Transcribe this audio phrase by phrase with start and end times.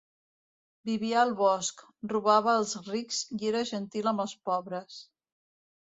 [0.89, 5.01] Vivia al bosc, robava als rics i era gentil amb els pobres.